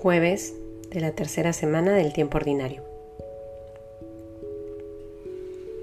Jueves 0.00 0.54
de 0.90 1.00
la 1.00 1.10
tercera 1.10 1.52
semana 1.52 1.92
del 1.92 2.12
tiempo 2.12 2.36
ordinario. 2.36 2.82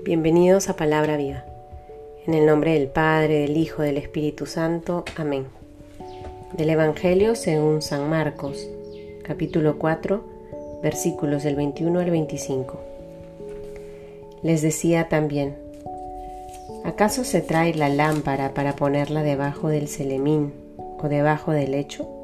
Bienvenidos 0.05 0.69
a 0.69 0.77
Palabra 0.77 1.17
Viva. 1.17 1.43
En 2.25 2.33
el 2.33 2.45
nombre 2.45 2.75
del 2.75 2.87
Padre, 2.87 3.39
del 3.39 3.57
Hijo, 3.57 3.81
del 3.81 3.97
Espíritu 3.97 4.45
Santo. 4.45 5.03
Amén. 5.17 5.47
Del 6.53 6.69
Evangelio 6.69 7.35
según 7.35 7.81
San 7.81 8.09
Marcos, 8.09 8.69
capítulo 9.21 9.77
4, 9.77 10.23
versículos 10.81 11.43
del 11.43 11.57
21 11.57 11.99
al 11.99 12.09
25. 12.09 12.79
Les 14.43 14.61
decía 14.61 15.09
también, 15.09 15.57
¿acaso 16.85 17.25
se 17.25 17.41
trae 17.41 17.73
la 17.73 17.89
lámpara 17.89 18.53
para 18.53 18.77
ponerla 18.77 19.23
debajo 19.23 19.67
del 19.67 19.89
celemín 19.89 20.53
o 21.03 21.09
debajo 21.09 21.51
del 21.51 21.71
lecho? 21.71 22.14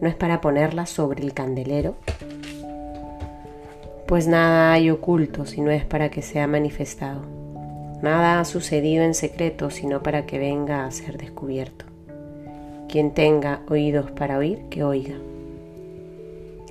¿No 0.00 0.08
es 0.08 0.14
para 0.14 0.40
ponerla 0.40 0.86
sobre 0.86 1.22
el 1.22 1.32
candelero? 1.32 1.94
Pues 4.06 4.26
nada 4.26 4.72
hay 4.72 4.90
oculto 4.90 5.46
si 5.46 5.60
no 5.60 5.70
es 5.70 5.84
para 5.84 6.10
que 6.10 6.20
sea 6.20 6.46
manifestado. 6.46 7.22
Nada 8.02 8.38
ha 8.38 8.44
sucedido 8.44 9.02
en 9.02 9.14
secreto 9.14 9.70
sino 9.70 10.02
para 10.02 10.26
que 10.26 10.38
venga 10.38 10.84
a 10.84 10.90
ser 10.90 11.16
descubierto. 11.16 11.86
Quien 12.88 13.12
tenga 13.12 13.62
oídos 13.68 14.10
para 14.10 14.36
oír, 14.38 14.60
que 14.68 14.84
oiga. 14.84 15.14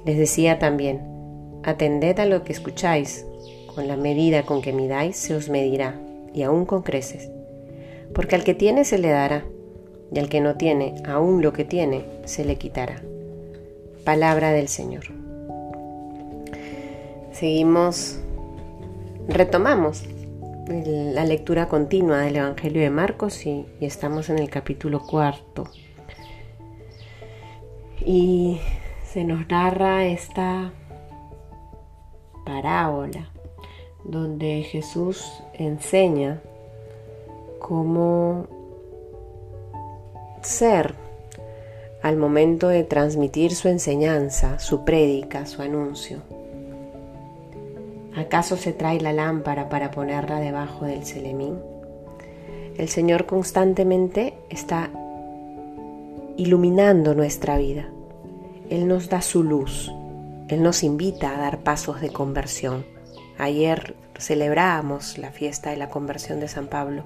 Les 0.05 0.17
decía 0.17 0.59
también, 0.59 1.01
atended 1.63 2.19
a 2.19 2.25
lo 2.25 2.43
que 2.43 2.53
escucháis, 2.53 3.25
con 3.73 3.87
la 3.87 3.97
medida 3.97 4.43
con 4.43 4.61
que 4.61 4.73
midáis 4.73 5.17
se 5.17 5.33
os 5.33 5.49
medirá, 5.49 5.99
y 6.33 6.43
aún 6.43 6.65
con 6.65 6.83
creces. 6.83 7.31
Porque 8.13 8.35
al 8.35 8.43
que 8.43 8.53
tiene 8.53 8.85
se 8.85 8.99
le 8.99 9.09
dará, 9.09 9.43
y 10.13 10.19
al 10.19 10.29
que 10.29 10.39
no 10.39 10.55
tiene, 10.55 10.95
aún 11.05 11.41
lo 11.41 11.51
que 11.51 11.65
tiene, 11.65 12.05
se 12.25 12.45
le 12.45 12.57
quitará. 12.57 13.01
Palabra 14.05 14.51
del 14.51 14.67
Señor. 14.67 15.05
Seguimos, 17.31 18.19
retomamos 19.29 20.03
la 20.67 21.23
lectura 21.23 21.69
continua 21.69 22.19
del 22.19 22.35
Evangelio 22.35 22.81
de 22.81 22.89
Marcos 22.89 23.45
y, 23.45 23.65
estamos 23.79 24.29
en 24.29 24.39
el 24.39 24.49
capítulo 24.49 25.05
cuarto. 25.05 25.69
Y 28.05 28.59
se 29.05 29.23
nos 29.23 29.47
narra 29.47 30.05
esta 30.05 30.73
parábola 32.45 33.29
donde 34.03 34.63
Jesús 34.63 35.41
enseña 35.53 36.41
cómo 37.59 38.47
ser 40.41 41.02
al 42.03 42.17
momento 42.17 42.67
de 42.67 42.83
transmitir 42.83 43.55
su 43.55 43.69
enseñanza, 43.69 44.59
su 44.59 44.83
prédica, 44.83 45.45
su 45.45 45.61
anuncio. 45.61 46.21
¿Acaso 48.13 48.57
se 48.57 48.73
trae 48.73 48.99
la 48.99 49.13
lámpara 49.13 49.69
para 49.69 49.89
ponerla 49.89 50.41
debajo 50.41 50.85
del 50.85 51.05
celemín? 51.05 51.57
El 52.77 52.89
Señor 52.89 53.25
constantemente 53.25 54.33
está 54.49 54.91
iluminando 56.35 57.15
nuestra 57.15 57.57
vida. 57.57 57.87
Él 58.69 58.87
nos 58.87 59.07
da 59.07 59.21
su 59.21 59.41
luz. 59.41 59.89
Él 60.49 60.61
nos 60.61 60.83
invita 60.83 61.33
a 61.33 61.39
dar 61.39 61.59
pasos 61.59 62.01
de 62.01 62.09
conversión. 62.09 62.85
Ayer 63.37 63.95
celebramos 64.19 65.17
la 65.17 65.31
fiesta 65.31 65.69
de 65.69 65.77
la 65.77 65.89
conversión 65.89 66.41
de 66.41 66.49
San 66.49 66.67
Pablo. 66.67 67.05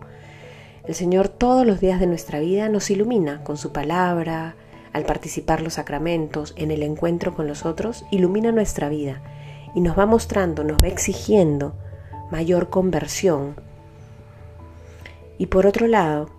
El 0.86 0.96
Señor 0.96 1.30
todos 1.30 1.68
los 1.68 1.80
días 1.80 2.00
de 2.00 2.08
nuestra 2.08 2.40
vida 2.40 2.68
nos 2.68 2.90
ilumina 2.90 3.44
con 3.44 3.58
su 3.58 3.72
palabra, 3.72 4.56
al 4.94 5.06
participar 5.06 5.62
los 5.62 5.74
sacramentos, 5.74 6.54
en 6.58 6.72
el 6.72 6.84
encuentro 6.84 7.34
con 7.36 7.48
los 7.48 7.66
otros, 7.66 8.06
ilumina 8.12 8.52
nuestra 8.52 8.90
vida 8.90 9.22
y 9.76 9.82
nos 9.82 9.98
va 9.98 10.06
mostrando, 10.06 10.64
nos 10.64 10.82
va 10.82 10.88
exigiendo 10.88 11.74
mayor 12.32 12.70
conversión. 12.70 13.56
Y 15.38 15.48
por 15.48 15.66
otro 15.68 15.88
lado, 15.88 16.30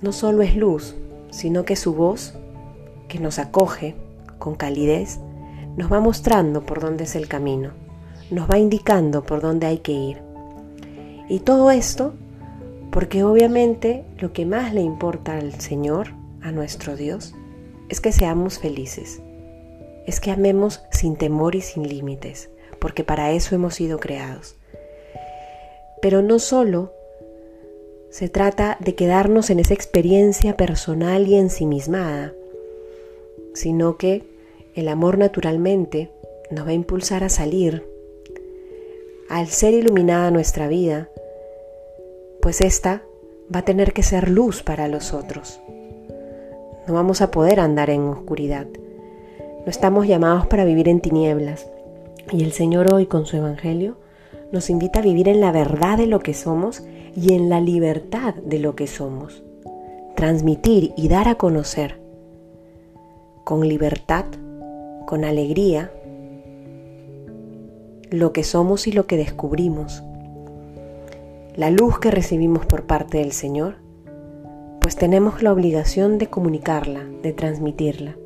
no 0.00 0.12
solo 0.12 0.42
es 0.42 0.56
luz, 0.56 0.94
sino 1.30 1.64
que 1.64 1.76
su 1.76 1.94
voz, 1.94 2.34
que 3.08 3.18
nos 3.18 3.38
acoge 3.38 3.96
con 4.38 4.54
calidez, 4.54 5.18
nos 5.76 5.92
va 5.92 6.00
mostrando 6.00 6.64
por 6.64 6.80
dónde 6.80 7.04
es 7.04 7.16
el 7.16 7.28
camino, 7.28 7.72
nos 8.30 8.50
va 8.50 8.58
indicando 8.58 9.24
por 9.24 9.40
dónde 9.40 9.66
hay 9.66 9.78
que 9.78 9.92
ir. 9.92 10.22
Y 11.28 11.40
todo 11.40 11.70
esto 11.70 12.14
porque 12.90 13.22
obviamente 13.22 14.04
lo 14.18 14.32
que 14.32 14.46
más 14.46 14.72
le 14.72 14.80
importa 14.80 15.36
al 15.36 15.60
Señor, 15.60 16.08
a 16.42 16.50
nuestro 16.52 16.96
Dios, 16.96 17.34
es 17.88 18.00
que 18.00 18.12
seamos 18.12 18.58
felices, 18.58 19.20
es 20.06 20.20
que 20.20 20.30
amemos 20.30 20.82
sin 20.90 21.16
temor 21.16 21.54
y 21.54 21.60
sin 21.60 21.88
límites, 21.88 22.50
porque 22.78 23.04
para 23.04 23.32
eso 23.32 23.54
hemos 23.54 23.74
sido 23.74 23.98
creados. 23.98 24.56
Pero 26.00 26.22
no 26.22 26.38
solo 26.38 26.92
se 28.10 28.28
trata 28.28 28.78
de 28.80 28.94
quedarnos 28.94 29.50
en 29.50 29.58
esa 29.58 29.74
experiencia 29.74 30.56
personal 30.56 31.26
y 31.26 31.34
ensimismada, 31.34 32.32
sino 33.54 33.96
que 33.96 34.24
el 34.74 34.88
amor 34.88 35.18
naturalmente 35.18 36.10
nos 36.50 36.66
va 36.66 36.70
a 36.70 36.74
impulsar 36.74 37.24
a 37.24 37.28
salir. 37.28 37.84
Al 39.28 39.48
ser 39.48 39.74
iluminada 39.74 40.30
nuestra 40.30 40.68
vida, 40.68 41.10
pues 42.40 42.60
esta 42.60 43.02
va 43.54 43.60
a 43.60 43.64
tener 43.64 43.92
que 43.92 44.02
ser 44.02 44.30
luz 44.30 44.62
para 44.62 44.88
los 44.88 45.12
otros. 45.12 45.60
No 46.88 46.94
vamos 46.94 47.20
a 47.20 47.30
poder 47.30 47.60
andar 47.60 47.90
en 47.90 48.00
oscuridad. 48.08 48.66
No 49.60 49.70
estamos 49.70 50.06
llamados 50.06 50.46
para 50.46 50.64
vivir 50.64 50.88
en 50.88 51.00
tinieblas. 51.00 51.70
Y 52.32 52.42
el 52.42 52.52
Señor 52.52 52.94
hoy 52.94 53.04
con 53.04 53.26
su 53.26 53.36
Evangelio 53.36 53.98
nos 54.52 54.70
invita 54.70 55.00
a 55.00 55.02
vivir 55.02 55.28
en 55.28 55.42
la 55.42 55.52
verdad 55.52 55.98
de 55.98 56.06
lo 56.06 56.20
que 56.20 56.32
somos 56.32 56.82
y 57.14 57.34
en 57.34 57.50
la 57.50 57.60
libertad 57.60 58.34
de 58.36 58.58
lo 58.58 58.74
que 58.74 58.86
somos. 58.86 59.42
Transmitir 60.16 60.94
y 60.96 61.08
dar 61.08 61.28
a 61.28 61.34
conocer 61.34 62.00
con 63.44 63.68
libertad, 63.68 64.24
con 65.06 65.26
alegría, 65.26 65.92
lo 68.10 68.32
que 68.32 68.44
somos 68.44 68.86
y 68.86 68.92
lo 68.92 69.06
que 69.06 69.18
descubrimos. 69.18 70.02
La 71.54 71.70
luz 71.70 71.98
que 71.98 72.10
recibimos 72.10 72.64
por 72.64 72.86
parte 72.86 73.18
del 73.18 73.32
Señor 73.32 73.76
pues 74.88 74.96
tenemos 74.96 75.42
la 75.42 75.52
obligación 75.52 76.16
de 76.16 76.28
comunicarla, 76.28 77.04
de 77.22 77.34
transmitirla. 77.34 78.16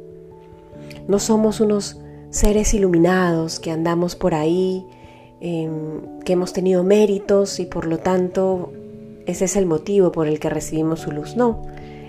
No 1.09 1.19
somos 1.19 1.59
unos 1.59 1.99
seres 2.31 2.73
iluminados 2.73 3.59
que 3.59 3.73
andamos 3.73 4.15
por 4.15 4.33
ahí, 4.33 4.87
em, 5.41 6.21
que 6.25 6.35
hemos 6.35 6.53
tenido 6.53 6.85
méritos 6.85 7.59
y 7.59 7.67
por 7.67 7.89
lo 7.89 7.99
tanto 7.99 8.73
ese 9.27 9.47
es 9.47 9.57
el 9.57 9.67
motivo 9.67 10.13
por 10.13 10.29
el 10.29 10.39
que 10.39 10.51
recibimos 10.51 11.01
su 11.01 11.11
luz. 11.11 11.35
No, 11.35 11.63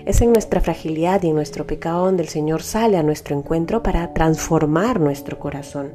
es 0.06 0.20
en 0.20 0.32
nuestra 0.32 0.60
fragilidad 0.60 1.20
y 1.24 1.30
en 1.30 1.34
nuestro 1.34 1.66
pecado 1.66 2.04
donde 2.04 2.22
el 2.22 2.28
Señor 2.28 2.62
sale 2.62 2.96
a 2.96 3.02
nuestro 3.02 3.36
encuentro 3.36 3.82
para 3.82 4.14
transformar 4.14 5.00
nuestro 5.00 5.40
corazón. 5.40 5.94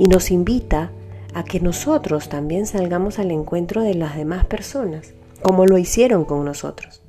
Y 0.00 0.06
nos 0.06 0.32
invita 0.32 0.90
a 1.32 1.44
que 1.44 1.60
nosotros 1.60 2.28
también 2.28 2.66
salgamos 2.66 3.20
al 3.20 3.30
encuentro 3.30 3.82
de 3.82 3.94
las 3.94 4.16
demás 4.16 4.46
personas, 4.46 5.14
como 5.42 5.64
lo 5.64 5.78
hicieron 5.78 6.24
con 6.24 6.44
nosotros. 6.44 7.05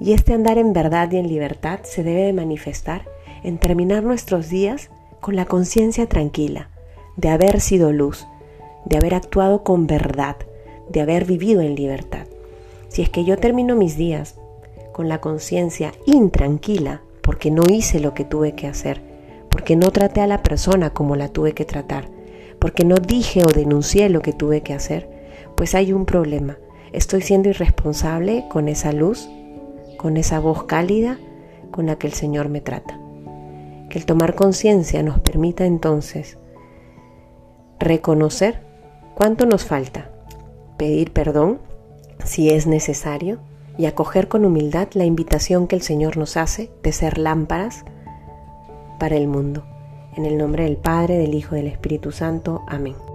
Y 0.00 0.12
este 0.12 0.32
andar 0.32 0.58
en 0.58 0.72
verdad 0.72 1.10
y 1.10 1.16
en 1.16 1.28
libertad 1.28 1.80
se 1.82 2.02
debe 2.02 2.22
de 2.22 2.32
manifestar 2.32 3.02
en 3.42 3.58
terminar 3.58 4.02
nuestros 4.02 4.48
días 4.48 4.90
con 5.20 5.36
la 5.36 5.44
conciencia 5.44 6.06
tranquila 6.06 6.70
de 7.16 7.30
haber 7.30 7.60
sido 7.60 7.92
luz, 7.92 8.26
de 8.84 8.96
haber 8.96 9.14
actuado 9.14 9.64
con 9.64 9.86
verdad, 9.88 10.36
de 10.88 11.00
haber 11.00 11.24
vivido 11.24 11.60
en 11.60 11.74
libertad. 11.74 12.26
Si 12.88 13.02
es 13.02 13.10
que 13.10 13.24
yo 13.24 13.36
termino 13.36 13.74
mis 13.74 13.96
días 13.96 14.36
con 14.92 15.08
la 15.08 15.20
conciencia 15.20 15.92
intranquila 16.06 17.02
porque 17.22 17.50
no 17.50 17.62
hice 17.68 18.00
lo 18.00 18.14
que 18.14 18.24
tuve 18.24 18.54
que 18.54 18.68
hacer, 18.68 19.02
porque 19.50 19.76
no 19.76 19.90
traté 19.90 20.20
a 20.20 20.26
la 20.26 20.42
persona 20.42 20.90
como 20.90 21.16
la 21.16 21.28
tuve 21.28 21.52
que 21.52 21.64
tratar, 21.64 22.08
porque 22.60 22.84
no 22.84 22.94
dije 22.96 23.42
o 23.42 23.52
denuncié 23.52 24.08
lo 24.08 24.20
que 24.20 24.32
tuve 24.32 24.62
que 24.62 24.74
hacer, 24.74 25.08
pues 25.56 25.74
hay 25.74 25.92
un 25.92 26.06
problema. 26.06 26.56
Estoy 26.92 27.20
siendo 27.22 27.48
irresponsable 27.48 28.46
con 28.48 28.68
esa 28.68 28.92
luz 28.92 29.28
con 29.98 30.16
esa 30.16 30.40
voz 30.40 30.64
cálida 30.64 31.18
con 31.70 31.84
la 31.84 31.96
que 31.96 32.06
el 32.06 32.14
Señor 32.14 32.48
me 32.48 32.62
trata. 32.62 32.98
Que 33.90 33.98
el 33.98 34.06
tomar 34.06 34.34
conciencia 34.34 35.02
nos 35.02 35.20
permita 35.20 35.66
entonces 35.66 36.38
reconocer 37.78 38.62
cuánto 39.14 39.44
nos 39.44 39.64
falta, 39.64 40.10
pedir 40.78 41.12
perdón 41.12 41.58
si 42.24 42.50
es 42.50 42.66
necesario 42.66 43.38
y 43.76 43.86
acoger 43.86 44.28
con 44.28 44.44
humildad 44.44 44.88
la 44.94 45.04
invitación 45.04 45.66
que 45.66 45.76
el 45.76 45.82
Señor 45.82 46.16
nos 46.16 46.36
hace 46.36 46.70
de 46.82 46.92
ser 46.92 47.18
lámparas 47.18 47.84
para 48.98 49.16
el 49.16 49.28
mundo. 49.28 49.64
En 50.16 50.26
el 50.26 50.36
nombre 50.36 50.64
del 50.64 50.76
Padre, 50.76 51.16
del 51.16 51.34
Hijo 51.34 51.54
y 51.54 51.58
del 51.58 51.68
Espíritu 51.68 52.10
Santo. 52.10 52.62
Amén. 52.66 53.07